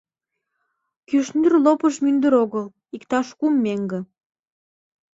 Кӱшнур 1.07 1.53
лопыш 1.65 1.95
мӱндыр 2.03 2.33
огыл: 2.43 2.65
иктаж 2.95 3.27
кум 3.39 3.53
меҥге. 3.63 3.99